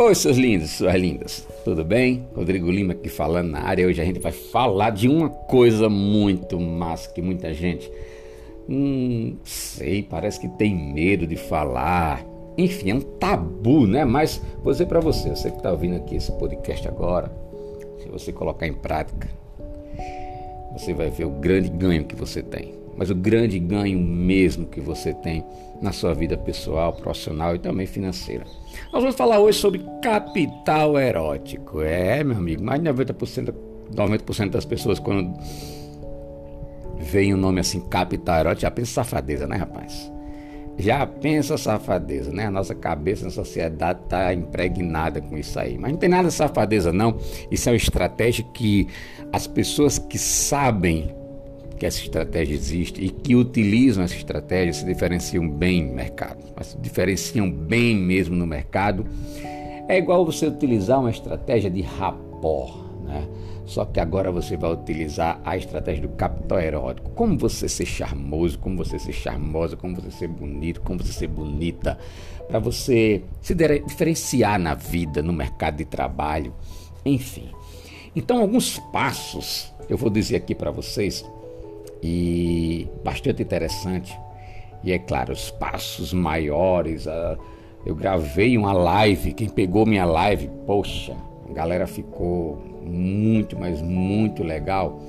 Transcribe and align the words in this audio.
Oi, 0.00 0.14
seus 0.14 0.36
lindos, 0.36 0.70
suas 0.70 0.94
lindas, 0.94 1.44
tudo 1.64 1.84
bem? 1.84 2.24
Rodrigo 2.32 2.70
Lima 2.70 2.92
aqui 2.92 3.08
falando 3.08 3.50
na 3.50 3.62
área. 3.62 3.84
Hoje 3.84 4.00
a 4.00 4.04
gente 4.04 4.20
vai 4.20 4.30
falar 4.30 4.90
de 4.90 5.08
uma 5.08 5.28
coisa 5.28 5.88
muito 5.88 6.60
massa 6.60 7.10
que 7.12 7.20
muita 7.20 7.52
gente, 7.52 7.90
hum, 8.68 9.36
sei, 9.42 10.04
parece 10.04 10.38
que 10.38 10.48
tem 10.50 10.72
medo 10.72 11.26
de 11.26 11.34
falar. 11.34 12.24
Enfim, 12.56 12.90
é 12.90 12.94
um 12.94 13.00
tabu, 13.00 13.88
né? 13.88 14.04
Mas 14.04 14.40
vou 14.62 14.72
dizer 14.72 14.86
para 14.86 15.00
você, 15.00 15.30
você 15.30 15.50
que 15.50 15.56
está 15.56 15.72
ouvindo 15.72 15.96
aqui 15.96 16.14
esse 16.14 16.30
podcast 16.30 16.86
agora, 16.86 17.32
se 17.98 18.08
você 18.08 18.32
colocar 18.32 18.68
em 18.68 18.74
prática, 18.74 19.28
você 20.74 20.94
vai 20.94 21.10
ver 21.10 21.24
o 21.24 21.30
grande 21.30 21.70
ganho 21.70 22.04
que 22.04 22.14
você 22.14 22.40
tem 22.40 22.72
mas 22.98 23.10
o 23.10 23.14
grande 23.14 23.60
ganho 23.60 23.96
mesmo 23.96 24.66
que 24.66 24.80
você 24.80 25.14
tem 25.14 25.44
na 25.80 25.92
sua 25.92 26.12
vida 26.12 26.36
pessoal, 26.36 26.92
profissional 26.92 27.54
e 27.54 27.58
também 27.60 27.86
financeira. 27.86 28.44
Nós 28.92 29.00
vamos 29.00 29.14
falar 29.14 29.38
hoje 29.38 29.58
sobre 29.58 29.80
capital 30.02 30.98
erótico. 30.98 31.80
É, 31.80 32.24
meu 32.24 32.36
amigo, 32.36 32.64
mais 32.64 32.82
de 32.82 32.90
90%, 32.90 33.54
90 33.94 34.46
das 34.48 34.64
pessoas 34.64 34.98
quando 34.98 35.32
veem 36.98 37.32
o 37.32 37.36
um 37.36 37.40
nome 37.40 37.60
assim, 37.60 37.80
capital 37.88 38.40
erótico, 38.40 38.62
já 38.62 38.70
pensa 38.72 38.92
safadeza, 38.94 39.46
né, 39.46 39.56
rapaz? 39.56 40.12
Já 40.76 41.06
pensa 41.06 41.56
safadeza, 41.56 42.32
né? 42.32 42.46
A 42.46 42.50
nossa 42.50 42.74
cabeça 42.74 43.24
na 43.24 43.30
sociedade 43.30 44.00
está 44.04 44.34
impregnada 44.34 45.20
com 45.20 45.36
isso 45.38 45.58
aí. 45.58 45.78
Mas 45.78 45.92
não 45.92 45.98
tem 45.98 46.08
nada 46.08 46.28
de 46.28 46.34
safadeza, 46.34 46.92
não. 46.92 47.16
Isso 47.50 47.68
é 47.68 47.72
uma 47.72 47.76
estratégia 47.76 48.44
que 48.54 48.88
as 49.32 49.46
pessoas 49.46 49.98
que 49.98 50.18
sabem 50.18 51.12
que 51.78 51.86
essa 51.86 52.00
estratégia 52.00 52.54
existe 52.54 53.02
e 53.02 53.10
que 53.10 53.34
utilizam 53.34 54.04
essa 54.04 54.14
estratégia 54.14 54.72
se 54.72 54.84
diferenciam 54.84 55.48
bem 55.48 55.86
no 55.86 55.94
mercado, 55.94 56.44
mas 56.56 56.68
se 56.68 56.78
diferenciam 56.78 57.50
bem 57.50 57.96
mesmo 57.96 58.34
no 58.34 58.46
mercado. 58.46 59.06
É 59.88 59.96
igual 59.96 60.26
você 60.26 60.46
utilizar 60.46 61.00
uma 61.00 61.10
estratégia 61.10 61.70
de 61.70 61.80
rapor, 61.80 62.84
né? 63.04 63.26
Só 63.64 63.84
que 63.84 64.00
agora 64.00 64.32
você 64.32 64.56
vai 64.56 64.72
utilizar 64.72 65.40
a 65.44 65.56
estratégia 65.56 66.02
do 66.02 66.14
capital 66.14 66.58
erótico. 66.58 67.10
Como 67.10 67.36
você 67.36 67.68
ser 67.68 67.84
charmoso, 67.84 68.58
como 68.58 68.78
você 68.78 68.98
ser 68.98 69.12
charmosa, 69.12 69.76
como 69.76 69.94
você 69.94 70.10
ser 70.10 70.28
bonito, 70.28 70.80
como 70.80 71.02
você 71.02 71.12
ser 71.12 71.26
bonita, 71.26 71.98
para 72.48 72.58
você 72.58 73.22
se 73.42 73.54
diferenciar 73.54 74.58
na 74.58 74.74
vida, 74.74 75.22
no 75.22 75.34
mercado 75.34 75.76
de 75.76 75.84
trabalho, 75.84 76.54
enfim. 77.04 77.50
Então, 78.16 78.38
alguns 78.38 78.78
passos 78.90 79.70
eu 79.88 79.96
vou 79.96 80.10
dizer 80.10 80.36
aqui 80.36 80.54
para 80.54 80.70
vocês 80.70 81.24
e 82.02 82.88
bastante 83.04 83.42
interessante. 83.42 84.18
E 84.82 84.92
é 84.92 84.98
claro, 84.98 85.32
os 85.32 85.50
passos 85.50 86.12
maiores. 86.12 87.06
Uh, 87.06 87.38
eu 87.86 87.94
gravei 87.94 88.56
uma 88.58 88.72
live, 88.72 89.32
quem 89.32 89.48
pegou 89.48 89.86
minha 89.86 90.04
live, 90.04 90.50
poxa, 90.66 91.16
a 91.48 91.52
galera 91.52 91.86
ficou 91.86 92.62
muito, 92.84 93.58
mas 93.58 93.80
muito 93.80 94.42
legal. 94.42 95.00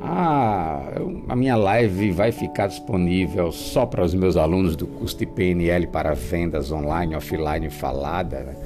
Ah, 0.00 0.92
eu, 0.96 1.24
a 1.28 1.34
minha 1.34 1.56
live 1.56 2.10
vai 2.10 2.30
ficar 2.30 2.68
disponível 2.68 3.50
só 3.50 3.86
para 3.86 4.04
os 4.04 4.14
meus 4.14 4.36
alunos 4.36 4.76
do 4.76 4.86
curso 4.86 5.16
de 5.18 5.26
PNL 5.26 5.86
para 5.88 6.14
vendas 6.14 6.70
online, 6.70 7.16
offline 7.16 7.70
falada. 7.70 8.40
Né? 8.40 8.56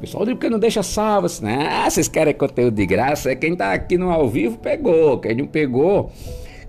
Pessoal 0.00 0.24
diz 0.24 0.38
que 0.38 0.48
não 0.48 0.58
deixa 0.58 0.82
salvo, 0.82 1.26
assim? 1.26 1.46
Ah, 1.46 1.88
vocês 1.88 2.08
querem 2.08 2.34
conteúdo 2.34 2.74
de 2.74 2.86
graça? 2.86 3.30
É 3.30 3.34
quem 3.34 3.52
está 3.52 3.72
aqui 3.72 3.98
no 3.98 4.10
ao 4.10 4.28
vivo 4.28 4.58
pegou. 4.58 5.18
Quem 5.18 5.34
não 5.34 5.46
pegou, 5.46 6.10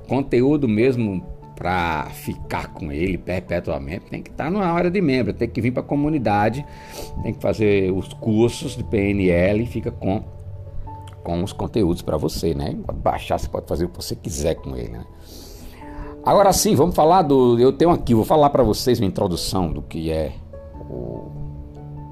conteúdo 0.08 0.68
mesmo 0.68 1.26
para 1.56 2.06
ficar 2.10 2.74
com 2.74 2.92
ele 2.92 3.20
perpetuamente, 3.20 4.06
tem 4.10 4.24
que 4.24 4.32
estar 4.32 4.46
tá 4.46 4.50
numa 4.50 4.66
área 4.66 4.90
de 4.90 5.00
membro, 5.00 5.32
tem 5.32 5.48
que 5.48 5.62
vir 5.62 5.72
para 5.72 5.82
a 5.82 5.86
comunidade, 5.86 6.66
tem 7.22 7.34
que 7.34 7.40
fazer 7.40 7.92
os 7.94 8.12
cursos 8.14 8.76
de 8.76 8.84
PNL 8.84 9.64
e 9.64 9.68
fica 9.68 9.92
com, 9.92 10.24
com 11.24 11.44
os 11.44 11.54
conteúdos 11.54 12.02
para 12.02 12.18
você, 12.18 12.56
né? 12.56 12.76
Pode 12.84 12.98
baixar, 13.00 13.38
você 13.38 13.48
pode 13.48 13.68
fazer 13.68 13.86
o 13.86 13.90
que 13.90 13.96
você 13.96 14.16
quiser 14.16 14.56
com 14.56 14.76
ele, 14.76 14.90
né? 14.90 15.06
Agora 16.26 16.52
sim, 16.52 16.76
vamos 16.76 16.96
falar 16.96 17.22
do. 17.22 17.60
Eu 17.60 17.72
tenho 17.72 17.92
aqui, 17.92 18.16
vou 18.16 18.26
falar 18.26 18.50
para 18.50 18.64
vocês 18.64 19.00
uma 19.00 19.08
introdução 19.08 19.72
do 19.72 19.84
que 19.84 20.12
é 20.12 20.34
o 20.90 21.41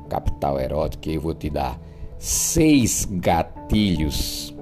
capital 0.09 0.59
erótico, 0.59 1.09
eu 1.09 1.21
vou 1.21 1.33
te 1.33 1.49
dar 1.49 1.79
seis 2.17 3.07
gatilhos 3.09 4.53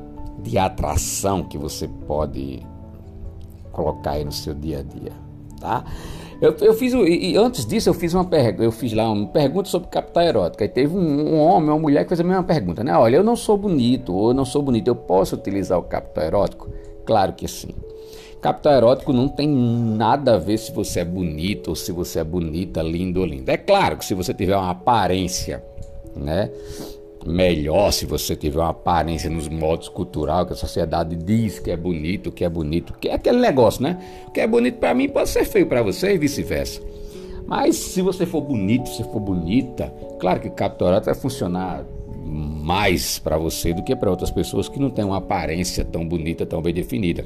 de 0.44 0.58
atração 0.58 1.44
que 1.44 1.58
você 1.58 1.88
pode 1.88 2.62
colocar 3.72 4.12
aí 4.12 4.24
no 4.24 4.32
seu 4.32 4.54
dia 4.54 4.80
a 4.80 4.84
dia, 4.84 5.12
tá? 5.60 5.84
Eu, 6.40 6.56
eu 6.62 6.74
fiz 6.76 6.94
e 6.94 7.36
antes 7.36 7.66
disso 7.66 7.90
eu 7.90 7.94
fiz 7.94 8.14
uma 8.14 8.26
pergunta, 8.26 8.64
eu 8.64 8.72
fiz 8.72 8.94
lá 8.94 9.12
uma 9.12 9.28
pergunta 9.28 9.70
sobre 9.70 9.90
capital 9.90 10.24
erótico. 10.24 10.62
Aí 10.62 10.70
teve 10.70 10.96
um, 10.96 11.34
um, 11.34 11.40
homem, 11.40 11.70
uma 11.70 11.80
mulher 11.80 12.04
que 12.04 12.10
fez 12.10 12.20
a 12.20 12.24
mesma 12.24 12.44
pergunta, 12.44 12.84
né? 12.84 12.96
Olha, 12.96 13.18
eu 13.18 13.24
não 13.24 13.36
sou 13.36 13.58
bonito 13.58 14.14
ou 14.14 14.30
eu 14.30 14.34
não 14.36 14.46
sou 14.46 14.62
bonito, 14.62 14.88
eu 14.88 14.96
posso 14.96 15.36
utilizar 15.36 15.80
o 15.80 15.84
capital 15.84 16.24
erótico? 16.26 16.70
Claro 17.06 17.34
que 17.34 17.48
sim. 17.48 17.74
Capital 18.48 18.76
erótico 18.76 19.12
não 19.12 19.28
tem 19.28 19.46
nada 19.46 20.36
a 20.36 20.38
ver 20.38 20.58
se 20.58 20.72
você 20.72 21.02
é 21.02 21.04
bonito 21.04 21.68
ou 21.68 21.76
se 21.76 21.92
você 21.92 22.20
é 22.20 22.24
bonita, 22.24 22.82
lindo 22.82 23.20
ou 23.20 23.26
linda. 23.26 23.52
É 23.52 23.58
claro 23.58 23.98
que 23.98 24.06
se 24.06 24.14
você 24.14 24.34
tiver 24.34 24.56
uma 24.56 24.70
aparência, 24.70 25.62
né? 26.16 26.50
Melhor 27.26 27.92
se 27.92 28.06
você 28.06 28.38
tiver 28.38 28.60
uma 28.60 28.70
aparência 28.70 29.30
nos 29.30 29.50
modos 29.50 29.90
cultural 29.90 30.46
que 30.46 30.54
a 30.54 30.56
sociedade 30.56 31.14
diz 31.18 31.60
que 31.60 31.70
é 31.70 31.76
bonito, 31.76 32.32
que 32.32 32.46
é 32.46 32.48
bonito, 32.48 32.94
que 32.94 33.10
é 33.10 33.16
aquele 33.16 33.38
negócio, 33.38 33.84
né? 33.84 34.00
O 34.26 34.32
que 34.32 34.40
é 34.40 34.48
bonito 34.48 34.78
para 34.80 34.94
mim 34.94 35.10
pode 35.10 35.28
ser 35.28 35.44
feio 35.44 35.68
para 35.68 35.84
você 35.84 36.14
e 36.14 36.18
vice-versa. 36.18 36.80
Mas 37.46 37.76
se 37.76 38.02
você 38.02 38.26
for 38.26 38.40
bonito, 38.40 38.88
se 38.88 39.04
for 39.04 39.20
bonita, 39.20 39.94
claro 40.22 40.40
que 40.40 40.48
o 40.48 40.52
capital 40.52 40.88
erótico 40.88 41.12
vai 41.12 41.22
funcionar 41.22 41.86
mais 42.24 43.20
para 43.20 43.38
você 43.38 43.74
do 43.74 43.84
que 43.84 43.94
para 43.94 44.10
outras 44.10 44.32
pessoas 44.32 44.70
que 44.70 44.80
não 44.80 44.90
têm 44.90 45.04
uma 45.04 45.18
aparência 45.18 45.84
tão 45.84 46.08
bonita, 46.08 46.46
tão 46.46 46.62
bem 46.62 46.74
definida. 46.74 47.26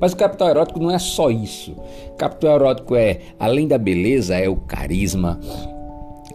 Mas 0.00 0.12
o 0.12 0.16
capital 0.16 0.48
erótico 0.48 0.80
não 0.80 0.90
é 0.90 0.98
só 0.98 1.30
isso. 1.30 1.76
Capital 2.18 2.56
erótico 2.56 2.94
é, 2.94 3.20
além 3.38 3.66
da 3.66 3.78
beleza, 3.78 4.36
é 4.36 4.48
o 4.48 4.56
carisma, 4.56 5.40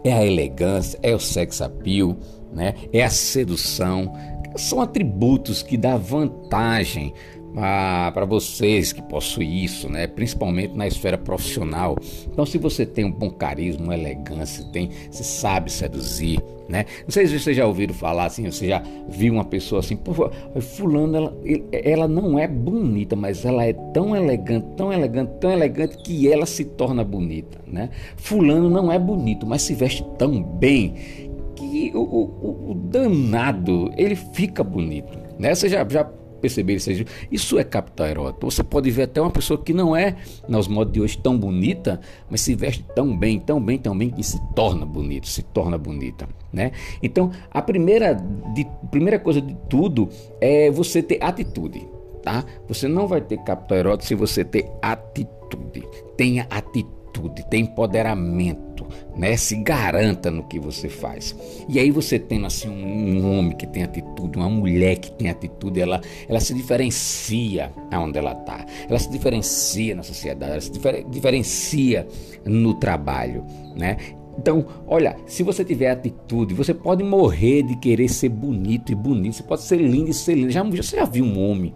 é 0.03 0.13
a 0.13 0.25
elegância, 0.25 0.99
é 1.01 1.13
o 1.13 1.19
sex 1.19 1.61
appeal, 1.61 2.15
né? 2.53 2.73
é 2.91 3.03
a 3.03 3.09
sedução. 3.09 4.11
São 4.55 4.81
atributos 4.81 5.63
que 5.63 5.77
dão 5.77 5.97
vantagem 5.97 7.13
ah, 7.57 8.11
para 8.13 8.25
vocês 8.25 8.93
que 8.93 9.01
possuem 9.01 9.63
isso, 9.63 9.89
né? 9.89 10.07
principalmente 10.07 10.75
na 10.75 10.87
esfera 10.87 11.17
profissional. 11.17 11.97
Então, 12.31 12.45
se 12.45 12.57
você 12.57 12.85
tem 12.85 13.05
um 13.05 13.11
bom 13.11 13.29
carisma, 13.29 13.83
uma 13.85 13.95
elegância, 13.95 14.63
tem, 14.71 14.89
você 15.09 15.23
sabe 15.23 15.71
seduzir, 15.71 16.41
né? 16.69 16.85
Não 17.03 17.11
sei 17.11 17.27
se 17.27 17.37
vocês 17.37 17.57
já 17.57 17.65
ouviram 17.65 17.93
falar 17.93 18.25
assim, 18.25 18.49
você 18.49 18.67
já 18.67 18.81
viu 19.09 19.33
uma 19.33 19.43
pessoa 19.43 19.79
assim, 19.79 19.97
pô, 19.97 20.13
fulano, 20.61 21.17
ela, 21.17 21.37
ela 21.71 22.07
não 22.07 22.39
é 22.39 22.47
bonita, 22.47 23.15
mas 23.15 23.43
ela 23.43 23.65
é 23.65 23.73
tão 23.73 24.15
elegante, 24.15 24.65
tão 24.77 24.93
elegante, 24.93 25.31
tão 25.39 25.51
elegante 25.51 25.97
que 25.97 26.31
ela 26.31 26.45
se 26.45 26.63
torna 26.63 27.03
bonita, 27.03 27.59
né? 27.67 27.89
Fulano 28.15 28.69
não 28.69 28.91
é 28.91 28.97
bonito, 28.97 29.45
mas 29.45 29.63
se 29.63 29.73
veste 29.73 30.05
tão 30.17 30.41
bem 30.41 30.95
que 31.55 31.91
o, 31.93 31.99
o, 31.99 32.71
o 32.71 32.73
danado, 32.73 33.91
ele 33.97 34.15
fica 34.15 34.63
bonito, 34.63 35.17
né? 35.37 35.53
Você 35.53 35.67
já, 35.67 35.85
já 35.87 36.09
perceber 36.41 36.75
isso. 36.75 36.89
Isso 37.31 37.59
é 37.59 37.63
capital 37.63 38.07
erótico. 38.07 38.49
Você 38.49 38.63
pode 38.63 38.89
ver 38.89 39.03
até 39.03 39.21
uma 39.21 39.29
pessoa 39.29 39.61
que 39.61 39.73
não 39.73 39.95
é, 39.95 40.15
nos 40.47 40.67
modos 40.67 40.91
de 40.91 40.99
hoje, 40.99 41.17
tão 41.17 41.37
bonita, 41.37 42.01
mas 42.29 42.41
se 42.41 42.55
veste 42.55 42.83
tão 42.95 43.15
bem, 43.15 43.39
tão 43.39 43.61
bem, 43.61 43.77
tão 43.77 43.97
bem, 43.97 44.09
que 44.09 44.23
se 44.23 44.41
torna 44.55 44.85
bonito, 44.85 45.27
se 45.27 45.43
torna 45.43 45.77
bonita. 45.77 46.27
Né? 46.51 46.71
Então, 47.01 47.31
a 47.49 47.61
primeira, 47.61 48.13
de, 48.53 48.67
primeira 48.89 49.19
coisa 49.19 49.39
de 49.41 49.55
tudo 49.69 50.09
é 50.39 50.69
você 50.71 51.01
ter 51.01 51.23
atitude. 51.23 51.87
Tá? 52.23 52.43
Você 52.67 52.87
não 52.87 53.07
vai 53.07 53.21
ter 53.21 53.37
capital 53.43 53.77
erótico 53.77 54.07
se 54.07 54.15
você 54.15 54.43
ter 54.43 54.69
atitude. 54.81 55.87
Tenha 56.17 56.45
atitude 56.49 57.00
atitude, 57.11 57.45
tem 57.45 57.63
empoderamento, 57.63 58.87
né? 59.15 59.35
Se 59.35 59.55
garanta 59.57 60.31
no 60.31 60.43
que 60.43 60.59
você 60.59 60.87
faz. 60.87 61.35
E 61.67 61.79
aí 61.79 61.91
você 61.91 62.17
tendo 62.17 62.45
assim 62.45 62.69
um, 62.69 63.37
homem 63.37 63.55
que 63.55 63.67
tem 63.67 63.83
atitude, 63.83 64.37
uma 64.37 64.49
mulher 64.49 64.97
que 64.97 65.11
tem 65.11 65.29
atitude, 65.29 65.81
ela, 65.81 66.01
ela 66.27 66.39
se 66.39 66.53
diferencia 66.53 67.71
aonde 67.91 68.17
ela 68.17 68.31
está. 68.31 68.65
Ela 68.89 68.99
se 68.99 69.09
diferencia 69.09 69.95
na 69.95 70.03
sociedade, 70.03 70.51
ela 70.53 70.61
se 70.61 70.71
diferencia 71.09 72.07
no 72.45 72.73
trabalho, 72.73 73.45
né? 73.75 73.97
Então, 74.37 74.65
olha, 74.87 75.17
se 75.27 75.43
você 75.43 75.63
tiver 75.63 75.91
atitude, 75.91 76.53
você 76.53 76.73
pode 76.73 77.03
morrer 77.03 77.63
de 77.63 77.75
querer 77.75 78.07
ser 78.07 78.29
bonito 78.29 78.91
e 78.91 78.95
bonito, 78.95 79.35
você 79.35 79.43
pode 79.43 79.61
ser 79.61 79.75
lindo 79.75 80.09
e 80.09 80.13
ser 80.13 80.35
lindo. 80.35 80.51
Já, 80.51 80.63
você 80.63 80.95
já 80.95 81.05
viu 81.05 81.25
um 81.25 81.37
homem 81.37 81.73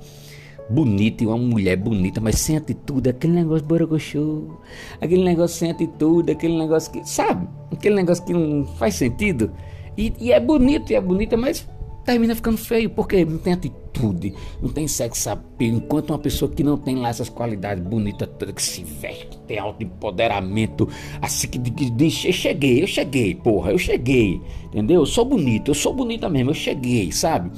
bonita 0.70 1.24
e 1.24 1.28
uma 1.28 1.38
mulher 1.38 1.78
bonita, 1.78 2.20
mas 2.20 2.40
sem 2.40 2.58
atitude, 2.58 3.10
aquele 3.10 3.34
negócio 3.34 3.66
borocochô, 3.66 4.58
aquele 5.00 5.24
negócio 5.24 5.58
sem 5.58 5.72
atitude, 5.72 6.32
aquele 6.32 6.58
negócio 6.58 6.92
que, 6.92 7.08
sabe, 7.08 7.48
aquele 7.72 7.96
negócio 7.96 8.24
que 8.26 8.34
não 8.34 8.66
faz 8.78 8.96
sentido. 8.96 9.52
E, 9.98 10.14
e 10.20 10.32
é 10.32 10.40
bonito, 10.40 10.92
e 10.92 10.96
é 10.96 11.02
bonita, 11.02 11.38
mas 11.38 11.68
termina 12.06 12.36
ficando 12.36 12.58
feio, 12.58 12.90
porque 12.90 13.26
não 13.26 13.38
tem 13.40 13.54
atitude, 13.54 14.34
não 14.62 14.70
tem 14.70 14.88
sex 14.88 15.28
appeal. 15.28 15.76
Enquanto 15.78 16.12
uma 16.12 16.20
pessoa 16.20 16.50
que 16.52 16.64
não 16.64 16.78
tem 16.78 16.96
lá 16.96 17.10
essas 17.10 17.30
qualidades 17.30 17.84
bonitas, 17.84 18.30
que 18.54 18.62
se 18.62 18.84
veste, 18.84 19.28
que 19.28 19.38
tem 19.40 19.58
alto 19.58 19.84
empoderamento, 19.84 20.88
assim 21.22 21.48
que 21.48 21.58
diz: 21.58 22.24
Eu 22.26 22.34
cheguei, 22.34 22.84
eu 22.84 22.88
cheguei, 22.88 23.34
porra, 23.36 23.72
eu 23.72 23.78
cheguei, 23.78 24.40
entendeu? 24.66 25.02
Eu 25.02 25.06
sou 25.06 25.26
bonito, 25.26 25.72
eu 25.72 25.76
sou 25.76 25.94
bonita 25.94 26.30
mesmo, 26.30 26.52
eu 26.52 26.56
cheguei, 26.56 27.12
sabe? 27.12 27.52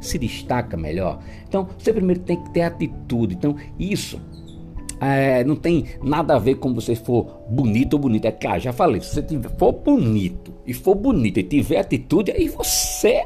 Se 0.00 0.18
destaca 0.18 0.76
melhor. 0.76 1.20
Então, 1.48 1.68
você 1.76 1.92
primeiro 1.92 2.20
tem 2.20 2.42
que 2.42 2.50
ter 2.50 2.62
atitude. 2.62 3.34
Então, 3.34 3.56
isso 3.78 4.20
é, 5.00 5.44
não 5.44 5.56
tem 5.56 5.86
nada 6.02 6.34
a 6.34 6.38
ver 6.38 6.56
com 6.56 6.74
você 6.74 6.94
for 6.94 7.42
bonito 7.48 7.94
ou 7.94 7.98
bonita. 7.98 8.28
É 8.28 8.32
claro, 8.32 8.60
já 8.60 8.72
falei, 8.72 9.00
se 9.00 9.14
você 9.14 9.22
tiver, 9.22 9.50
for 9.56 9.72
bonito 9.72 10.52
e 10.66 10.74
for 10.74 10.94
bonito 10.94 11.38
e 11.38 11.42
tiver 11.42 11.78
atitude, 11.78 12.30
aí 12.30 12.48
você 12.48 13.24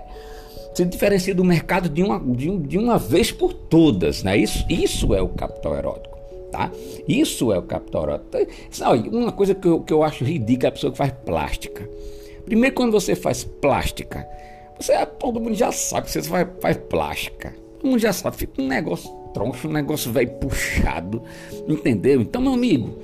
se 0.74 0.84
diferencia 0.84 1.34
do 1.34 1.44
mercado 1.44 1.88
de 1.88 2.02
uma, 2.02 2.18
de, 2.18 2.50
um, 2.50 2.60
de 2.60 2.78
uma 2.78 2.98
vez 2.98 3.30
por 3.30 3.52
todas. 3.52 4.22
Né? 4.22 4.38
Isso, 4.38 4.64
isso 4.68 5.14
é 5.14 5.20
o 5.20 5.28
capital 5.28 5.76
erótico. 5.76 6.12
Tá? 6.50 6.70
Isso 7.08 7.50
é 7.52 7.58
o 7.58 7.62
capital 7.62 8.04
erótico. 8.04 8.52
Sabe, 8.70 9.08
uma 9.08 9.32
coisa 9.32 9.54
que 9.54 9.66
eu, 9.66 9.80
que 9.80 9.92
eu 9.92 10.02
acho 10.02 10.24
ridícula 10.24 10.66
é 10.66 10.68
a 10.68 10.72
pessoa 10.72 10.90
que 10.92 10.98
faz 10.98 11.12
plástica. 11.24 11.88
Primeiro, 12.44 12.74
quando 12.74 12.92
você 12.92 13.14
faz 13.14 13.44
plástica, 13.44 14.26
você, 14.78 15.06
todo 15.06 15.40
mundo 15.40 15.54
já 15.54 15.70
sabe 15.72 16.06
que 16.06 16.12
você 16.12 16.22
faz, 16.22 16.48
faz 16.60 16.76
plástica. 16.76 17.54
Todo 17.78 17.90
mundo 17.90 18.00
já 18.00 18.12
sabe, 18.12 18.36
fica 18.36 18.62
um 18.62 18.66
negócio 18.66 19.10
troncho, 19.32 19.68
um 19.68 19.72
negócio 19.72 20.12
velho 20.12 20.30
puxado, 20.34 21.22
entendeu? 21.66 22.20
Então, 22.20 22.40
meu 22.40 22.52
amigo, 22.52 22.96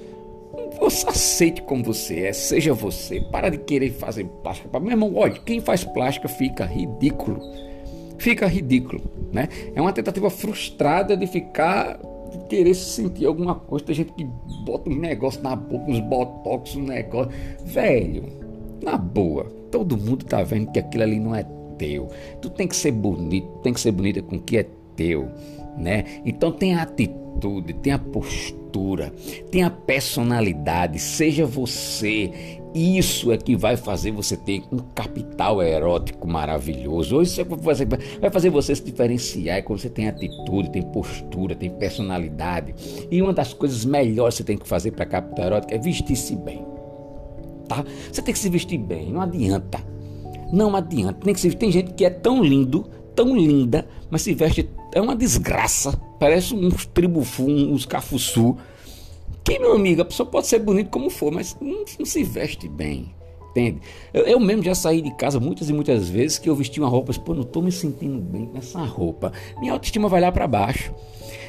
você 0.79 1.09
aceite 1.09 1.63
como 1.63 1.83
você 1.83 2.27
é, 2.27 2.33
seja 2.33 2.73
você. 2.73 3.21
Para 3.21 3.49
de 3.49 3.59
querer 3.59 3.91
fazer 3.91 4.25
plástica. 4.43 4.79
Meu 4.79 4.93
irmão, 4.93 5.13
olha, 5.17 5.41
quem 5.45 5.61
faz 5.61 5.85
plástica 5.85 6.29
fica 6.29 6.65
ridículo. 6.65 7.41
Fica 8.19 8.47
ridículo, 8.47 9.03
né? 9.33 9.49
É 9.75 9.81
uma 9.81 9.93
tentativa 9.93 10.29
frustrada 10.29 11.17
de 11.17 11.27
ficar, 11.27 11.99
de 12.31 12.39
querer 12.49 12.75
sentir 12.75 13.27
alguma 13.27 13.55
coisa. 13.55 13.85
Tem 13.85 13.95
gente 13.95 14.13
que 14.13 14.25
bota 14.65 14.91
um 14.91 14.97
negócio 14.97 15.43
na 15.43 15.55
boca, 15.55 15.91
uns 15.91 16.01
botox, 16.01 16.77
um 16.77 16.85
negócio. 16.85 17.33
Velho, 17.65 18.25
na 18.83 18.97
boa, 18.97 19.45
todo 19.71 19.97
mundo 19.97 20.25
tá 20.25 20.43
vendo 20.43 20.71
que 20.73 20.79
aquilo 20.79 21.05
ali 21.05 21.21
não 21.21 21.35
é 21.35 21.45
teu. 21.79 22.09
Tu 22.43 22.51
tem 22.51 22.67
que 22.67 22.77
ser 22.77 22.93
bonito, 22.93 23.47
tem 23.63 23.73
que 23.73 23.81
ser 23.81 23.93
bonita 23.93 24.21
com 24.23 24.37
o 24.37 24.41
que 24.41 24.59
é 24.59 24.67
teu, 24.97 25.29
né? 25.79 26.05
Então 26.25 26.51
tem 26.51 26.75
a 26.75 26.83
atitude, 26.83 27.73
tem 27.75 27.93
a 27.93 27.99
postura, 27.99 29.13
tem 29.51 29.63
a 29.63 29.71
personalidade, 29.71 30.99
seja 30.99 31.47
você. 31.47 32.59
Isso 32.75 33.33
é 33.33 33.39
que 33.39 33.57
vai 33.57 33.77
fazer 33.77 34.11
você 34.11 34.37
ter 34.37 34.63
um 34.71 34.79
capital 34.95 35.63
erótico 35.63 36.29
maravilhoso. 36.29 37.23
Isso 37.23 37.41
é 37.41 37.45
vai 37.45 37.59
fazer, 37.59 37.87
vai 38.21 38.31
fazer 38.31 38.51
você 38.51 38.75
se 38.75 38.85
diferenciar 38.85 39.59
é 39.59 39.63
quando 39.63 39.79
você 39.79 39.89
tem 39.89 40.09
atitude, 40.09 40.71
tem 40.71 40.83
postura, 40.83 41.55
tem 41.55 41.71
personalidade. 41.71 42.75
E 43.11 43.23
uma 43.23 43.33
das 43.33 43.55
coisas 43.55 43.85
melhores 43.85 44.35
que 44.35 44.39
você 44.39 44.45
tem 44.45 44.59
que 44.59 44.69
fazer 44.69 44.91
para 44.91 45.07
capital 45.07 45.47
erótico 45.47 45.75
é 45.75 45.79
vestir-se 45.79 46.37
bem. 46.37 46.65
Tá? 47.67 47.85
Você 48.11 48.21
tem 48.23 48.33
que 48.33 48.39
se 48.39 48.49
vestir 48.49 48.79
bem, 48.79 49.13
não 49.13 49.21
adianta. 49.21 49.79
Não 50.53 50.75
adianta. 50.75 51.25
Tem, 51.25 51.35
que 51.35 51.41
se, 51.41 51.51
tem 51.51 51.71
gente 51.71 51.93
que 51.95 52.05
é 52.05 52.11
tão 52.11 52.43
lindo, 52.43 52.89
tão 53.15 53.37
linda, 53.37 53.87
mas 54.11 54.23
se 54.23 54.35
veste. 54.35 54.69
É 54.93 55.01
uma 55.01 55.15
desgraça. 55.15 55.93
Parece 56.19 56.55
uns 56.55 56.87
tribufum, 56.87 57.73
uns 57.73 57.85
cafuçu. 57.85 58.57
Que, 59.45 59.59
meu 59.59 59.73
amigo, 59.73 60.03
a 60.03 60.05
pessoa 60.05 60.29
pode 60.29 60.47
ser 60.47 60.59
bonita 60.59 60.91
como 60.91 61.11
for, 61.11 61.33
mas 61.33 61.57
não, 61.61 61.85
não 61.99 62.07
se 62.07 62.23
veste 62.23 62.69
bem. 62.69 63.15
Entende? 63.51 63.81
Eu, 64.13 64.23
eu, 64.25 64.41
mesmo 64.41 64.63
já 64.63 64.75
saí 64.75 65.01
de 65.01 65.11
casa 65.15 65.41
muitas 65.41 65.69
e 65.69 65.73
muitas 65.73 66.09
vezes 66.09 66.39
que 66.39 66.49
eu 66.49 66.55
vesti 66.55 66.81
uma 66.81 66.89
roupa, 66.89 67.13
pô, 67.15 67.35
não 67.35 67.43
estou 67.43 67.63
me 67.63 67.73
sentindo 67.73 68.21
bem 68.21 68.47
com 68.47 68.59
essa 68.59 68.81
roupa. 68.81 69.33
Minha 69.59 69.73
autoestima 69.73 70.09
vai 70.09 70.21
lá 70.21 70.31
para 70.31 70.47
baixo. 70.47 70.93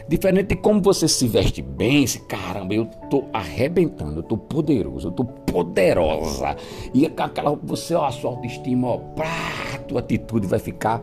Diferente 0.10 0.48
de 0.48 0.56
como 0.56 0.82
você 0.82 1.08
se 1.08 1.28
veste 1.28 1.62
bem, 1.62 2.08
se, 2.08 2.20
caramba, 2.22 2.74
eu 2.74 2.86
tô 3.12 3.26
arrebentando, 3.32 4.22
eu 4.22 4.24
tô 4.24 4.36
poderoso, 4.36 5.10
eu 5.10 5.12
tô 5.12 5.24
poderosa. 5.24 6.58
E 6.96 7.06
aquela 7.06 7.56
você, 7.62 7.94
ó, 7.94 8.06
a 8.06 8.12
sua 8.12 8.32
autoestima, 8.32 8.88
ó, 8.88 8.98
pá, 8.98 9.78
tua 9.88 10.00
atitude 10.00 10.48
vai 10.48 10.58
ficar. 10.58 11.00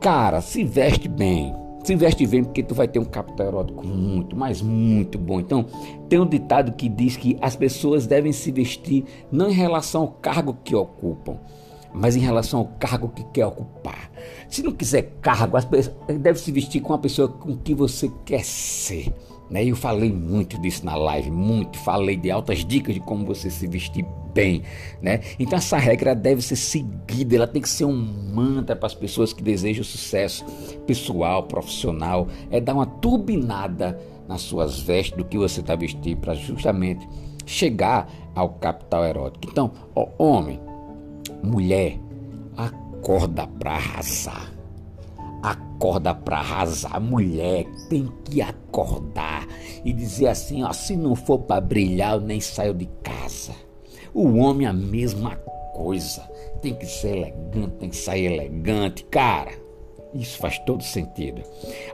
Cara, 0.00 0.40
se 0.40 0.64
veste 0.64 1.06
bem. 1.06 1.54
Se 1.84 1.94
veste 1.94 2.26
bem 2.26 2.42
porque 2.42 2.64
tu 2.64 2.74
vai 2.74 2.88
ter 2.88 2.98
um 2.98 3.04
capital 3.04 3.46
erótico 3.46 3.86
muito, 3.86 4.34
mas 4.34 4.60
muito 4.60 5.16
bom. 5.16 5.38
Então, 5.38 5.64
tem 6.08 6.18
um 6.18 6.26
ditado 6.26 6.72
que 6.72 6.88
diz 6.88 7.16
que 7.16 7.38
as 7.40 7.54
pessoas 7.54 8.04
devem 8.04 8.32
se 8.32 8.50
vestir 8.50 9.04
não 9.30 9.48
em 9.48 9.54
relação 9.54 10.02
ao 10.02 10.08
cargo 10.08 10.58
que 10.64 10.74
ocupam, 10.74 11.38
mas 11.94 12.16
em 12.16 12.20
relação 12.20 12.60
ao 12.60 12.66
cargo 12.78 13.08
que 13.08 13.24
quer 13.32 13.46
ocupar. 13.46 14.10
Se 14.48 14.62
não 14.62 14.72
quiser 14.72 15.14
cargo, 15.20 15.56
deve 16.20 16.38
se 16.38 16.52
vestir 16.52 16.80
com 16.80 16.92
a 16.92 16.98
pessoa 16.98 17.28
com 17.28 17.56
que 17.56 17.74
você 17.74 18.10
quer 18.24 18.44
ser. 18.44 19.12
Né? 19.50 19.66
Eu 19.66 19.76
falei 19.76 20.10
muito 20.10 20.58
disso 20.60 20.84
na 20.84 20.96
live, 20.96 21.30
muito. 21.30 21.78
Falei 21.78 22.16
de 22.16 22.30
altas 22.30 22.64
dicas 22.64 22.94
de 22.94 23.00
como 23.00 23.26
você 23.26 23.50
se 23.50 23.66
vestir 23.66 24.04
bem. 24.32 24.62
Né? 25.00 25.20
Então 25.38 25.58
essa 25.58 25.76
regra 25.76 26.14
deve 26.14 26.40
ser 26.40 26.56
seguida, 26.56 27.36
ela 27.36 27.46
tem 27.46 27.60
que 27.60 27.68
ser 27.68 27.84
um 27.84 27.92
mantra 27.92 28.74
para 28.74 28.86
as 28.86 28.94
pessoas 28.94 29.32
que 29.34 29.42
desejam 29.42 29.84
sucesso 29.84 30.44
pessoal, 30.86 31.42
profissional. 31.42 32.28
É 32.50 32.60
dar 32.60 32.72
uma 32.74 32.86
turbinada 32.86 34.00
nas 34.26 34.40
suas 34.40 34.80
vestes 34.80 35.18
do 35.18 35.24
que 35.24 35.36
você 35.36 35.60
está 35.60 35.76
vestindo 35.76 36.16
para 36.16 36.34
justamente 36.34 37.06
chegar 37.44 38.08
ao 38.34 38.50
capital 38.50 39.04
erótico. 39.04 39.48
Então, 39.50 39.72
ó, 39.94 40.08
homem, 40.16 40.58
mulher, 41.42 41.98
acorda 42.56 43.46
para 43.46 43.72
arrasar. 43.72 44.52
Acorda 45.42 46.14
para 46.14 46.38
arrasar. 46.38 47.00
Mulher 47.00 47.66
tem 47.88 48.08
que 48.24 48.40
acordar 48.40 49.46
e 49.84 49.92
dizer 49.92 50.28
assim: 50.28 50.62
ó, 50.62 50.72
se 50.72 50.96
não 50.96 51.16
for 51.16 51.40
para 51.40 51.60
brilhar, 51.60 52.14
eu 52.14 52.20
nem 52.20 52.40
saio 52.40 52.72
de 52.72 52.86
casa. 53.02 53.52
O 54.14 54.36
homem, 54.36 54.66
a 54.66 54.72
mesma 54.72 55.36
coisa. 55.74 56.22
Tem 56.60 56.74
que 56.74 56.86
ser 56.86 57.16
elegante, 57.16 57.76
tem 57.78 57.88
que 57.88 57.96
sair 57.96 58.26
elegante. 58.26 59.04
Cara, 59.04 59.50
isso 60.14 60.38
faz 60.38 60.58
todo 60.60 60.82
sentido. 60.82 61.42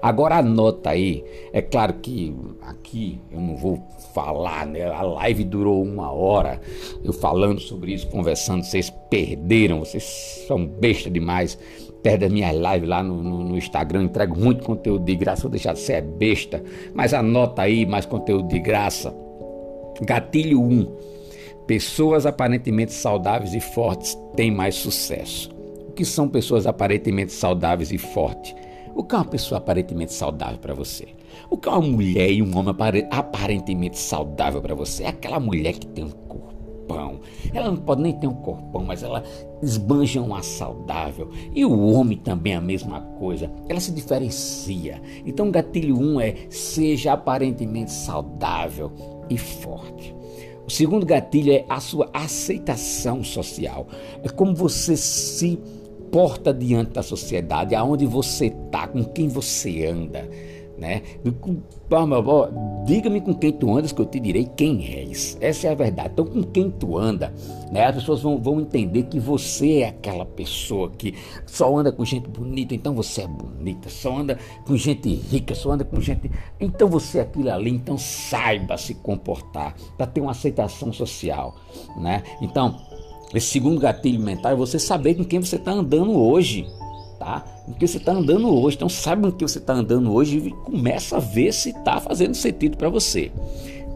Agora 0.02 0.36
anota 0.36 0.90
aí, 0.90 1.24
é 1.52 1.62
claro 1.62 1.94
que 1.94 2.34
aqui 2.62 3.20
eu 3.30 3.40
não 3.40 3.56
vou 3.56 3.80
falar, 4.12 4.66
né? 4.66 4.84
A 4.84 5.02
live 5.02 5.44
durou 5.44 5.82
uma 5.82 6.12
hora, 6.12 6.60
eu 7.04 7.12
falando 7.12 7.60
sobre 7.60 7.92
isso, 7.92 8.08
conversando, 8.08 8.64
vocês 8.64 8.90
perderam, 9.10 9.80
vocês 9.80 10.44
são 10.46 10.66
besta 10.66 11.10
demais. 11.10 11.58
Perde 12.02 12.26
a 12.26 12.28
minha 12.28 12.52
live 12.52 12.86
lá 12.86 13.02
no, 13.02 13.22
no, 13.22 13.44
no, 13.44 13.58
Instagram, 13.58 14.04
entrego 14.04 14.38
muito 14.38 14.64
conteúdo 14.64 15.04
de 15.04 15.16
graça, 15.16 15.42
vou 15.42 15.50
deixar 15.50 15.72
de 15.72 15.80
ser 15.80 16.00
besta, 16.02 16.62
mas 16.94 17.12
anota 17.12 17.62
aí 17.62 17.84
mais 17.84 18.06
conteúdo 18.06 18.48
de 18.48 18.60
graça. 18.60 19.14
Gatilho 20.00 20.62
1. 20.62 20.96
Pessoas 21.66 22.25
aparentemente 22.25 22.92
saudáveis 22.92 23.52
e 23.52 23.60
fortes 23.60 24.16
têm 24.37 24.50
mais 24.50 24.76
sucesso 24.76 25.57
que 25.99 26.05
são 26.05 26.28
pessoas 26.28 26.64
aparentemente 26.64 27.33
saudáveis 27.33 27.90
e 27.90 27.99
fortes? 27.99 28.55
O 28.95 29.02
que 29.02 29.17
é 29.17 29.19
uma 29.19 29.25
pessoa 29.25 29.59
aparentemente 29.59 30.12
saudável 30.12 30.57
para 30.61 30.73
você? 30.73 31.09
O 31.50 31.59
que 31.59 31.69
é 31.69 31.73
uma 31.73 31.81
mulher 31.81 32.31
e 32.31 32.40
um 32.40 32.57
homem 32.57 32.73
aparentemente 33.11 33.99
saudável 33.99 34.62
para 34.62 34.76
você? 34.76 35.02
É 35.02 35.09
aquela 35.09 35.40
mulher 35.40 35.73
que 35.73 35.88
tem 35.88 36.05
um 36.05 36.11
corpão. 36.11 37.19
Ela 37.52 37.73
não 37.73 37.78
pode 37.78 38.02
nem 38.02 38.12
ter 38.12 38.28
um 38.28 38.35
corpão, 38.35 38.85
mas 38.85 39.02
ela 39.02 39.25
esbanja 39.61 40.23
um 40.23 40.37
ar 40.37 40.45
saudável. 40.45 41.33
E 41.52 41.64
o 41.64 41.88
homem 41.88 42.17
também 42.17 42.52
é 42.52 42.57
a 42.57 42.61
mesma 42.61 43.00
coisa. 43.19 43.50
Ela 43.69 43.81
se 43.81 43.90
diferencia. 43.90 45.02
Então, 45.26 45.50
gatilho 45.50 45.99
1 45.99 46.00
um 46.00 46.21
é 46.21 46.47
seja 46.49 47.14
aparentemente 47.14 47.90
saudável 47.90 48.93
e 49.28 49.37
forte. 49.37 50.14
O 50.64 50.71
segundo 50.71 51.05
gatilho 51.05 51.50
é 51.50 51.64
a 51.69 51.81
sua 51.81 52.09
aceitação 52.12 53.25
social. 53.25 53.88
É 54.23 54.28
como 54.28 54.55
você 54.55 54.97
se 54.97 55.59
porta 56.10 56.52
diante 56.52 56.92
da 56.92 57.02
sociedade, 57.02 57.74
aonde 57.74 58.06
você 58.06 58.46
está, 58.46 58.86
com 58.86 59.04
quem 59.04 59.28
você 59.28 59.86
anda, 59.86 60.28
né? 60.78 61.02
Diga-me 62.84 63.20
com 63.20 63.34
quem 63.34 63.52
tu 63.52 63.76
andas 63.76 63.92
que 63.92 64.00
eu 64.00 64.06
te 64.06 64.20
direi 64.20 64.48
quem 64.56 64.86
és. 64.94 65.36
Essa 65.40 65.66
é 65.66 65.70
a 65.72 65.74
verdade. 65.74 66.10
Então, 66.12 66.24
com 66.24 66.42
quem 66.42 66.70
tu 66.70 66.96
anda, 66.96 67.34
né? 67.70 67.84
As 67.84 67.96
pessoas 67.96 68.22
vão, 68.22 68.38
vão 68.38 68.60
entender 68.60 69.02
que 69.04 69.18
você 69.18 69.80
é 69.80 69.88
aquela 69.88 70.24
pessoa 70.24 70.90
que 70.90 71.14
só 71.46 71.76
anda 71.76 71.90
com 71.90 72.04
gente 72.04 72.28
bonita, 72.28 72.74
então 72.74 72.94
você 72.94 73.22
é 73.22 73.26
bonita. 73.26 73.90
Só 73.90 74.16
anda 74.16 74.38
com 74.66 74.76
gente 74.76 75.12
rica, 75.12 75.54
só 75.54 75.72
anda 75.72 75.84
com 75.84 76.00
gente. 76.00 76.30
Então 76.60 76.88
você 76.88 77.18
é 77.18 77.22
aquilo 77.22 77.50
ali. 77.50 77.70
Então 77.70 77.98
saiba 77.98 78.78
se 78.78 78.94
comportar 78.94 79.74
para 79.96 80.06
ter 80.06 80.20
uma 80.20 80.30
aceitação 80.30 80.92
social, 80.92 81.56
né? 81.96 82.22
Então 82.40 82.76
esse 83.35 83.47
segundo 83.49 83.80
gatilho 83.80 84.20
mental 84.20 84.52
é 84.52 84.56
você 84.56 84.78
saber 84.78 85.14
com 85.14 85.25
quem 85.25 85.40
você 85.40 85.56
está 85.56 85.73
andando 85.73 86.18
hoje, 86.18 86.66
tá? 87.18 87.44
Com 87.66 87.75
quem 87.75 87.87
você 87.87 87.99
está 87.99 88.12
andando 88.12 88.49
hoje. 88.49 88.76
Então, 88.76 88.88
sabe 88.88 89.23
com 89.23 89.32
quem 89.32 89.47
você 89.47 89.58
está 89.58 89.75
andando 89.75 90.12
hoje 90.12 90.38
e 90.38 90.50
começa 90.50 91.16
a 91.16 91.20
ver 91.20 91.52
se 91.52 91.70
está 91.70 92.00
fazendo 92.00 92.35
sentido 92.35 92.76
para 92.76 92.88
você. 92.88 93.30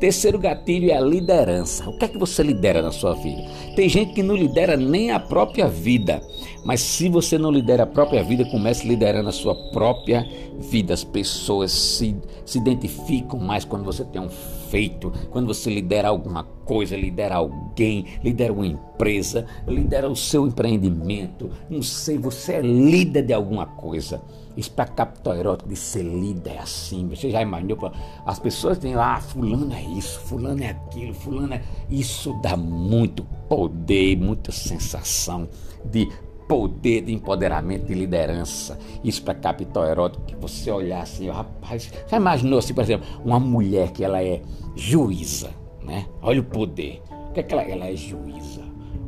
Terceiro 0.02 0.36
gatilho 0.36 0.90
é 0.90 0.96
a 0.96 1.00
liderança. 1.00 1.88
O 1.88 1.96
que 1.96 2.06
é 2.06 2.08
que 2.08 2.18
você 2.18 2.42
lidera 2.42 2.82
na 2.82 2.90
sua 2.90 3.14
vida? 3.14 3.40
Tem 3.76 3.88
gente 3.88 4.12
que 4.14 4.20
não 4.20 4.34
lidera 4.34 4.76
nem 4.76 5.12
a 5.12 5.20
própria 5.20 5.68
vida. 5.68 6.20
Mas 6.64 6.80
se 6.80 7.08
você 7.08 7.38
não 7.38 7.52
lidera 7.52 7.84
a 7.84 7.86
própria 7.86 8.20
vida, 8.20 8.44
comece 8.46 8.84
liderando 8.84 9.28
a 9.28 9.32
sua 9.32 9.54
própria 9.70 10.28
vida. 10.58 10.92
As 10.92 11.04
pessoas 11.04 11.70
se, 11.70 12.16
se 12.44 12.58
identificam 12.58 13.38
mais 13.38 13.64
quando 13.64 13.84
você 13.84 14.04
tem 14.04 14.20
um 14.20 14.28
feito, 14.28 15.12
quando 15.30 15.46
você 15.46 15.70
lidera 15.70 16.08
alguma 16.08 16.42
coisa, 16.42 16.96
lidera 16.96 17.36
alguém, 17.36 18.06
lidera 18.24 18.52
uma 18.52 18.66
empresa, 18.66 19.46
lidera 19.68 20.10
o 20.10 20.16
seu 20.16 20.48
empreendimento. 20.48 21.48
Não 21.70 21.80
sei, 21.80 22.18
você 22.18 22.54
é 22.54 22.60
líder 22.60 23.22
de 23.22 23.32
alguma 23.32 23.66
coisa. 23.66 24.20
Isso 24.56 24.70
para 24.72 24.86
capital 24.86 25.36
erótico 25.36 25.68
de 25.68 25.76
ser 25.76 26.02
líder 26.02 26.56
é 26.56 26.58
assim. 26.58 27.08
Você 27.08 27.30
já 27.30 27.40
imaginou? 27.40 27.92
As 28.26 28.38
pessoas 28.38 28.78
têm 28.78 28.94
lá, 28.94 29.14
ah, 29.14 29.20
fulano 29.20 29.72
é 29.72 29.82
isso, 29.82 30.20
fulano 30.20 30.62
é 30.62 30.70
aquilo, 30.70 31.14
fulano 31.14 31.54
é. 31.54 31.62
Isso 31.90 32.32
dá 32.42 32.56
muito 32.56 33.24
poder, 33.48 34.16
muita 34.16 34.52
sensação 34.52 35.48
de 35.84 36.08
poder 36.52 37.02
de 37.02 37.12
empoderamento 37.14 37.90
e 37.90 37.94
liderança. 37.94 38.78
Isso 39.02 39.22
para 39.22 39.34
capital 39.34 39.86
erótico, 39.86 40.24
que 40.24 40.36
você 40.36 40.70
olhar 40.70 41.02
assim, 41.02 41.30
rapaz, 41.30 41.90
já 42.06 42.16
imaginou 42.16 42.58
assim, 42.58 42.74
por 42.74 42.82
exemplo, 42.82 43.06
uma 43.24 43.40
mulher 43.40 43.90
que 43.90 44.04
ela 44.04 44.22
é 44.22 44.42
juíza, 44.76 45.50
né? 45.82 46.06
Olha 46.20 46.40
o 46.40 46.44
poder. 46.44 47.02
O 47.30 47.32
que 47.32 47.40
é 47.40 47.42
que 47.42 47.54
ela, 47.54 47.62
ela 47.62 47.86
é 47.86 47.96
juíza? 47.96 48.60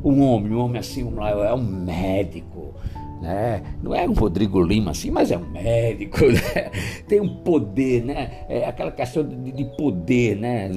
Um 0.03 0.21
homem, 0.21 0.53
um 0.53 0.59
homem 0.59 0.79
assim, 0.79 1.03
um, 1.03 1.23
é 1.23 1.53
um 1.53 1.63
médico, 1.63 2.54
né? 3.21 3.63
Não 3.81 3.93
é 3.93 4.07
um 4.07 4.13
Rodrigo 4.13 4.61
Lima 4.61 4.91
assim, 4.91 5.11
mas 5.11 5.31
é 5.31 5.37
um 5.37 5.49
médico, 5.49 6.25
né? 6.27 6.71
tem 7.07 7.19
um 7.19 7.37
poder, 7.37 8.03
né? 8.03 8.45
É 8.49 8.65
aquela 8.65 8.91
questão 8.91 9.23
de, 9.23 9.51
de, 9.51 9.65
poder, 9.77 10.35
né? 10.35 10.69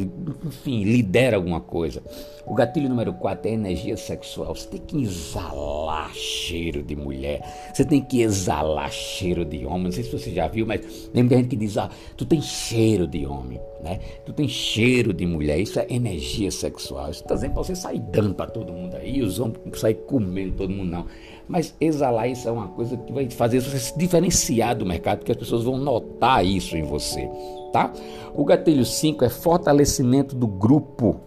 Enfim, 0.45 0.85
lidera 0.85 1.37
alguma 1.37 1.61
coisa. 1.61 2.03
O 2.47 2.55
gatilho 2.55 2.89
número 2.89 3.13
4 3.13 3.51
é 3.51 3.55
energia 3.55 3.97
sexual. 3.97 4.55
Você 4.55 4.69
tem 4.69 4.81
que 4.81 5.03
exalar 5.03 6.11
cheiro 6.15 6.83
de 6.83 6.97
mulher, 6.97 7.43
você 7.73 7.85
tem 7.85 8.01
que 8.01 8.23
exalar 8.23 8.91
cheiro 8.91 9.45
de 9.45 9.67
homem. 9.67 9.85
Não 9.85 9.93
sei 9.93 10.05
se 10.05 10.13
você 10.13 10.31
já 10.31 10.49
viu, 10.49 10.67
mas 10.67 11.09
tem 11.13 11.29
gente 11.29 11.49
que 11.49 11.57
diz: 11.57 11.77
ah, 11.77 11.91
tu 12.17 12.25
tem 12.25 12.41
cheiro 12.41 13.07
de 13.07 13.27
homem, 13.27 13.61
né? 13.83 13.99
Tu 14.25 14.33
tem 14.33 14.49
cheiro 14.49 15.13
de 15.13 15.27
mulher. 15.27 15.59
Isso 15.59 15.79
é 15.79 15.87
energia 15.91 16.51
sexual. 16.51 17.11
Isso 17.11 17.23
está 17.23 17.35
dizendo 17.35 17.53
para 17.53 17.65
você 17.65 17.75
sair 17.75 18.01
dando 18.01 18.35
para 18.35 18.51
todo 18.51 18.73
mundo 18.73 18.97
aí, 18.97 19.21
os 19.23 19.39
homens 19.39 19.59
sair 19.75 19.95
comendo 19.95 20.53
todo 20.57 20.71
mundo, 20.71 20.91
não. 20.91 21.07
Mas 21.49 21.75
exalar 21.81 22.29
isso 22.29 22.47
é 22.47 22.53
uma 22.53 22.69
coisa 22.69 22.97
que 22.97 23.13
vai 23.13 23.29
fazer 23.31 23.61
você 23.61 23.79
se 23.79 23.99
diferenciar 23.99 24.77
do 24.77 24.85
mercado, 24.85 25.19
porque 25.19 25.33
as 25.33 25.39
pessoas 25.39 25.65
vão 25.65 25.79
notar 25.79 26.45
isso 26.45 26.77
em 26.77 26.83
você, 26.83 27.29
tá? 27.73 27.91
O 28.35 28.45
gatilho 28.45 28.85
5 28.85 29.25
é 29.25 29.31
fortalecimento 29.31 30.37
do 30.37 30.47
grupo. 30.47 31.21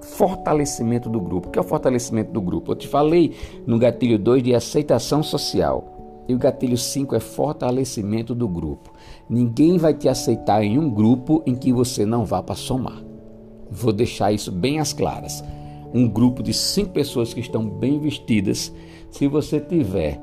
Fortalecimento 0.00 1.10
do 1.10 1.20
grupo. 1.20 1.48
O 1.48 1.50
que 1.50 1.58
é 1.58 1.62
o 1.62 1.64
fortalecimento 1.64 2.30
do 2.30 2.40
grupo? 2.40 2.72
Eu 2.72 2.76
te 2.76 2.86
falei 2.86 3.34
no 3.66 3.78
gatilho 3.78 4.18
2 4.18 4.42
de 4.42 4.54
aceitação 4.54 5.22
social. 5.22 6.24
E 6.28 6.34
o 6.34 6.38
gatilho 6.38 6.76
5 6.76 7.14
é 7.14 7.20
fortalecimento 7.20 8.34
do 8.34 8.48
grupo. 8.48 8.92
Ninguém 9.28 9.78
vai 9.78 9.94
te 9.94 10.08
aceitar 10.08 10.62
em 10.62 10.78
um 10.78 10.88
grupo 10.88 11.42
em 11.44 11.54
que 11.54 11.72
você 11.72 12.04
não 12.04 12.24
vá 12.24 12.42
para 12.42 12.54
somar. 12.54 13.02
Vou 13.70 13.92
deixar 13.92 14.32
isso 14.32 14.50
bem 14.52 14.78
às 14.78 14.92
claras. 14.92 15.42
Um 15.92 16.08
grupo 16.08 16.42
de 16.42 16.52
cinco 16.52 16.90
pessoas 16.90 17.32
que 17.32 17.40
estão 17.40 17.68
bem 17.68 17.98
vestidas 17.98 18.72
se 19.16 19.26
você 19.26 19.58
tiver 19.58 20.20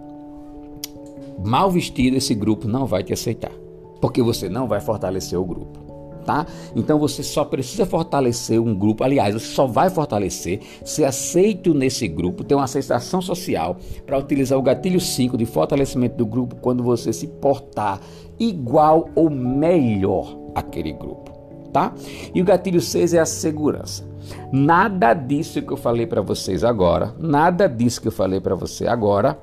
mal 1.44 1.72
vestido, 1.72 2.16
esse 2.16 2.36
grupo 2.36 2.68
não 2.68 2.86
vai 2.86 3.04
te 3.04 3.12
aceitar, 3.12 3.52
porque 4.00 4.22
você 4.22 4.48
não 4.48 4.68
vai 4.68 4.80
fortalecer 4.80 5.40
o 5.40 5.44
grupo. 5.44 5.82
Tá? 6.24 6.46
Então 6.74 6.98
você 7.00 7.22
só 7.22 7.44
precisa 7.44 7.86
fortalecer 7.86 8.62
um 8.62 8.74
grupo. 8.74 9.04
Aliás, 9.04 9.34
você 9.34 9.48
só 9.48 9.68
vai 9.68 9.90
fortalecer 9.90 10.62
se 10.86 11.04
aceito 11.04 11.74
nesse 11.74 12.08
grupo, 12.08 12.46
ter 12.46 12.56
uma 12.56 12.64
aceitação 12.64 13.22
social 13.22 13.76
para 14.06 14.18
utilizar 14.18 14.58
o 14.58 14.62
gatilho 14.62 15.02
5 15.02 15.36
de 15.36 15.46
fortalecimento 15.46 16.16
do 16.16 16.26
grupo 16.26 16.56
quando 16.58 16.82
você 16.82 17.12
se 17.12 17.28
portar 17.28 18.00
igual 18.40 19.10
ou 19.16 19.30
melhor 19.30 20.38
aquele 20.56 20.94
grupo, 20.94 21.32
tá? 21.74 21.94
E 22.34 22.42
o 22.42 22.46
gatilho 22.46 22.80
6 22.80 23.16
é 23.16 23.20
a 23.20 23.26
segurança. 23.26 24.13
Nada 24.52 25.14
disso 25.14 25.62
que 25.62 25.72
eu 25.72 25.78
falei 25.78 26.06
para 26.06 26.22
vocês 26.22 26.64
agora, 26.64 27.16
nada 27.18 27.68
disso 27.68 28.02
que 28.02 28.08
eu 28.08 28.12
falei 28.12 28.40
para 28.40 28.56
você 28.56 28.88
agora, 28.88 29.38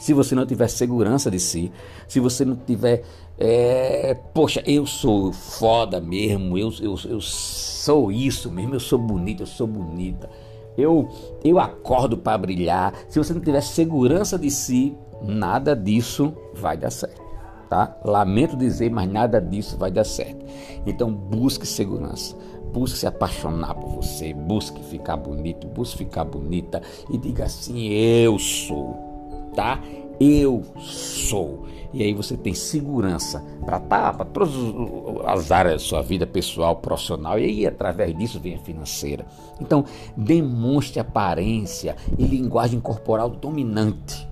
se 0.00 0.12
você 0.12 0.34
não 0.34 0.46
tiver 0.46 0.68
segurança 0.68 1.30
de 1.30 1.38
si, 1.38 1.70
se 2.08 2.18
você 2.18 2.44
não 2.44 2.56
tiver, 2.56 3.02
é, 3.38 4.14
poxa, 4.34 4.62
eu 4.66 4.86
sou 4.86 5.32
foda 5.32 6.00
mesmo, 6.00 6.58
eu, 6.58 6.72
eu, 6.80 6.96
eu 7.08 7.20
sou 7.20 8.10
isso 8.10 8.50
mesmo, 8.50 8.74
eu 8.74 8.80
sou 8.80 8.98
bonita, 8.98 9.42
eu 9.42 9.46
sou 9.46 9.66
bonita, 9.66 10.28
eu, 10.76 11.08
eu 11.44 11.60
acordo 11.60 12.16
para 12.16 12.38
brilhar. 12.38 12.92
Se 13.08 13.18
você 13.18 13.32
não 13.32 13.40
tiver 13.40 13.60
segurança 13.60 14.38
de 14.38 14.50
si, 14.50 14.96
nada 15.22 15.76
disso 15.76 16.34
vai 16.54 16.76
dar 16.76 16.90
certo. 16.90 17.22
Tá? 17.68 17.96
Lamento 18.04 18.56
dizer, 18.56 18.90
mas 18.90 19.10
nada 19.10 19.40
disso 19.40 19.78
vai 19.78 19.90
dar 19.90 20.04
certo. 20.04 20.44
Então 20.84 21.12
busque 21.12 21.66
segurança 21.66 22.36
busque 22.72 22.98
se 22.98 23.06
apaixonar 23.06 23.74
por 23.74 23.90
você, 23.90 24.32
busque 24.32 24.82
ficar 24.84 25.16
bonito, 25.16 25.66
busque 25.66 25.98
ficar 25.98 26.24
bonita 26.24 26.82
e 27.10 27.18
diga 27.18 27.44
assim: 27.44 27.88
eu 27.88 28.38
sou, 28.38 29.50
tá? 29.54 29.80
Eu 30.18 30.62
sou. 30.78 31.66
E 31.92 32.02
aí 32.02 32.14
você 32.14 32.36
tem 32.36 32.54
segurança 32.54 33.44
para 33.64 33.78
tá, 33.78 34.12
para 34.12 34.24
todas 34.24 34.50
as 35.26 35.52
áreas 35.52 35.74
da 35.74 35.78
sua 35.88 36.00
vida 36.00 36.26
pessoal, 36.26 36.76
profissional, 36.76 37.38
e 37.38 37.44
aí 37.44 37.66
através 37.66 38.16
disso 38.16 38.40
vem 38.40 38.54
a 38.54 38.58
financeira. 38.58 39.26
Então, 39.60 39.84
demonstre 40.16 41.00
aparência 41.00 41.96
e 42.18 42.24
linguagem 42.24 42.80
corporal 42.80 43.28
dominante. 43.28 44.31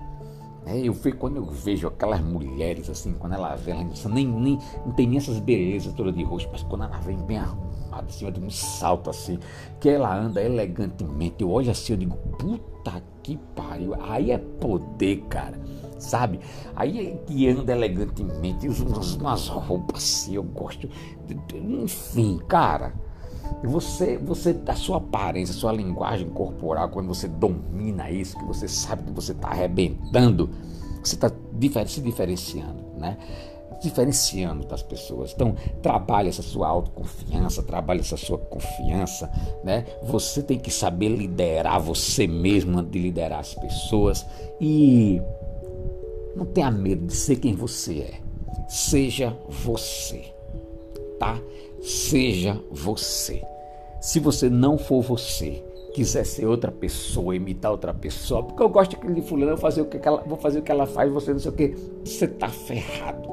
É, 0.65 0.77
eu 0.77 0.93
vejo, 0.93 1.17
quando 1.17 1.37
eu 1.37 1.45
vejo 1.45 1.87
aquelas 1.87 2.21
mulheres 2.21 2.89
assim, 2.89 3.13
quando 3.13 3.33
ela 3.33 3.55
vem, 3.55 3.73
ela 3.73 4.13
nem, 4.13 4.27
nem, 4.27 4.59
não 4.85 4.91
tem 4.93 5.07
nem 5.07 5.17
essas 5.17 5.39
belezas 5.39 5.93
todas 5.93 6.13
de 6.13 6.23
rosto, 6.23 6.49
mas 6.51 6.61
quando 6.63 6.83
ela 6.83 6.97
vem 6.99 7.17
bem 7.17 7.37
arrumada, 7.37 8.05
em 8.07 8.11
cima 8.11 8.31
de 8.31 8.39
um 8.39 8.49
salto 8.49 9.09
assim, 9.09 9.39
que 9.79 9.89
ela 9.89 10.15
anda 10.15 10.41
elegantemente. 10.41 11.37
Eu 11.39 11.49
olho 11.49 11.71
assim, 11.71 11.93
eu 11.93 11.97
digo, 11.97 12.15
puta 12.37 13.01
que 13.23 13.37
pariu. 13.55 13.95
Aí 14.01 14.31
é 14.31 14.37
poder, 14.37 15.23
cara. 15.29 15.59
Sabe? 15.97 16.39
Aí 16.75 17.07
é 17.07 17.17
que 17.25 17.47
anda 17.47 17.71
elegantemente, 17.71 18.67
usa 18.67 18.85
umas, 18.85 19.15
umas 19.15 19.47
roupas 19.47 20.03
assim, 20.03 20.35
eu 20.35 20.43
gosto. 20.43 20.87
Enfim, 21.53 22.39
cara. 22.47 22.93
Você, 23.63 24.17
você, 24.17 24.59
a 24.67 24.75
sua 24.75 24.97
aparência, 24.97 25.53
a 25.53 25.57
sua 25.57 25.71
linguagem 25.71 26.29
corporal, 26.29 26.89
quando 26.89 27.07
você 27.07 27.27
domina 27.27 28.09
isso, 28.09 28.37
que 28.37 28.45
você 28.45 28.67
sabe 28.67 29.03
que 29.03 29.11
você 29.11 29.33
está 29.33 29.49
arrebentando, 29.49 30.49
você 31.03 31.15
está 31.15 31.31
se 31.85 32.01
diferenciando, 32.01 32.83
né? 32.97 33.17
diferenciando 33.81 34.65
das 34.65 34.83
pessoas. 34.83 35.33
Então, 35.33 35.55
trabalhe 35.81 36.29
essa 36.29 36.41
sua 36.41 36.67
autoconfiança, 36.67 37.63
trabalhe 37.63 37.99
essa 38.01 38.15
sua 38.15 38.37
confiança, 38.37 39.29
né? 39.63 39.85
Você 40.03 40.41
tem 40.43 40.59
que 40.59 40.71
saber 40.71 41.09
liderar 41.09 41.81
você 41.81 42.27
mesmo 42.27 42.77
antes 42.77 42.91
de 42.91 42.99
liderar 42.99 43.39
as 43.39 43.55
pessoas 43.55 44.25
e 44.59 45.19
não 46.35 46.45
tenha 46.45 46.69
medo 46.71 47.07
de 47.07 47.15
ser 47.15 47.37
quem 47.37 47.55
você 47.55 47.99
é. 47.99 48.21
Seja 48.69 49.35
você, 49.49 50.31
tá? 51.19 51.41
Seja 51.81 52.59
você. 52.71 53.41
Se 53.99 54.19
você 54.19 54.49
não 54.49 54.77
for 54.77 55.01
você, 55.01 55.63
quiser 55.93 56.25
ser 56.25 56.45
outra 56.45 56.71
pessoa, 56.71 57.35
imitar 57.35 57.71
outra 57.71 57.93
pessoa, 57.93 58.43
porque 58.43 58.63
eu 58.63 58.69
gosto 58.69 58.97
de 59.13 59.21
fulano, 59.21 59.51
vou 59.51 59.57
fazer 59.57 59.81
o 59.81 59.85
que 59.85 59.97
ela, 60.07 60.23
vou 60.25 60.37
fazer 60.37 60.59
o 60.59 60.61
que 60.61 60.71
ela 60.71 60.85
faz, 60.85 61.11
você 61.11 61.33
não 61.33 61.39
sei 61.39 61.51
o 61.51 61.53
que, 61.53 61.75
você 62.03 62.27
tá 62.27 62.47
ferrado. 62.47 63.29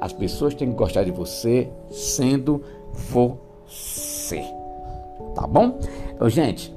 As 0.00 0.12
pessoas 0.12 0.54
têm 0.54 0.70
que 0.70 0.76
gostar 0.76 1.04
de 1.04 1.10
você 1.10 1.68
sendo 1.90 2.62
você. 2.92 4.42
Tá 5.34 5.46
bom? 5.46 5.78
Então, 6.14 6.28
gente, 6.28 6.72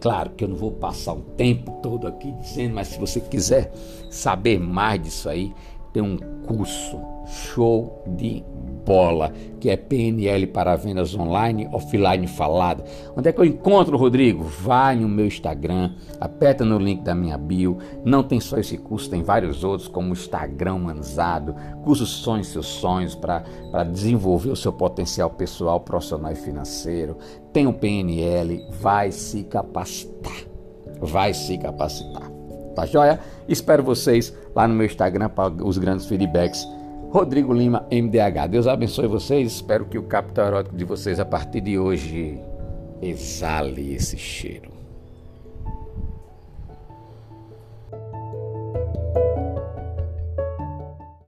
claro 0.00 0.30
que 0.30 0.44
eu 0.44 0.48
não 0.48 0.56
vou 0.56 0.72
passar 0.72 1.12
um 1.12 1.20
tempo 1.20 1.70
todo 1.82 2.06
aqui 2.06 2.30
dizendo, 2.32 2.74
mas 2.74 2.88
se 2.88 2.98
você 2.98 3.20
quiser 3.20 3.72
saber 4.10 4.58
mais 4.60 5.02
disso 5.02 5.28
aí, 5.28 5.52
tem 5.94 6.02
um 6.02 6.18
curso 6.44 7.00
show 7.24 8.02
de 8.06 8.44
bola, 8.84 9.32
que 9.60 9.70
é 9.70 9.76
PNL 9.76 10.48
para 10.48 10.76
vendas 10.76 11.14
online, 11.14 11.68
offline 11.72 12.26
falada. 12.26 12.84
Onde 13.16 13.28
é 13.28 13.32
que 13.32 13.40
eu 13.40 13.44
encontro, 13.44 13.96
Rodrigo? 13.96 14.44
Vai 14.44 14.96
no 14.96 15.08
meu 15.08 15.24
Instagram, 15.24 15.92
aperta 16.20 16.64
no 16.64 16.78
link 16.78 17.02
da 17.02 17.14
minha 17.14 17.38
bio. 17.38 17.78
Não 18.04 18.22
tem 18.22 18.40
só 18.40 18.58
esse 18.58 18.76
curso, 18.76 19.08
tem 19.08 19.22
vários 19.22 19.64
outros, 19.64 19.88
como 19.88 20.10
o 20.10 20.12
Instagram 20.12 20.78
Manzado, 20.78 21.54
curso 21.82 22.04
Sonhos 22.04 22.48
Seus 22.48 22.66
Sonhos 22.66 23.14
para 23.14 23.84
desenvolver 23.84 24.50
o 24.50 24.56
seu 24.56 24.72
potencial 24.72 25.30
pessoal, 25.30 25.80
profissional 25.80 26.32
e 26.32 26.36
financeiro. 26.36 27.16
Tem 27.52 27.66
o 27.66 27.72
PNL, 27.72 28.66
vai 28.82 29.12
se 29.12 29.44
capacitar. 29.44 30.44
Vai 31.00 31.32
se 31.32 31.56
capacitar. 31.56 32.43
Tá 32.74 32.86
joia? 32.86 33.20
Espero 33.48 33.82
vocês 33.82 34.34
lá 34.54 34.66
no 34.66 34.74
meu 34.74 34.86
Instagram 34.86 35.28
para 35.28 35.52
os 35.64 35.78
grandes 35.78 36.06
feedbacks 36.06 36.66
Rodrigo 37.14 37.52
Lima, 37.52 37.86
MDH. 37.92 38.48
Deus 38.50 38.66
abençoe 38.66 39.06
vocês. 39.06 39.52
Espero 39.52 39.86
que 39.86 39.96
o 39.96 40.02
capital 40.02 40.48
erótico 40.48 40.76
de 40.76 40.84
vocês 40.84 41.20
a 41.20 41.24
partir 41.24 41.60
de 41.60 41.78
hoje 41.78 42.40
exale 43.00 43.94
esse 43.94 44.18
cheiro. 44.18 44.73